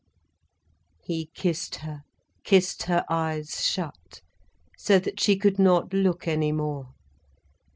[1.03, 2.01] He kissed her,
[2.43, 4.21] kissed her eyes shut,
[4.75, 6.95] so that she could not look any more.